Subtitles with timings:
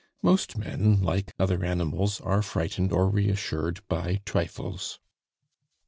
[0.23, 4.99] Most men, like other animals, are frightened or reassured by trifles.